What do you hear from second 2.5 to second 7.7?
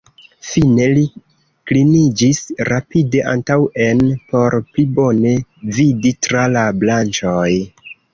rapide antaŭen por pli bone vidi tra la branĉoj.